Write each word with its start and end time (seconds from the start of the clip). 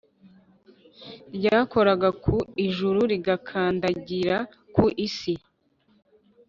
ryakoraga 1.35 2.09
ku 2.23 2.35
ijuru, 2.65 2.99
rigakandagira 3.11 4.37
ku 4.75 4.85
isi. 5.05 5.33